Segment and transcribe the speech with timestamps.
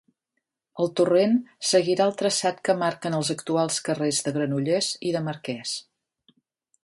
[0.83, 1.35] El torrent
[1.71, 5.77] seguirà el traçat que marquen els actuals carrers de Granollers i de Marqués.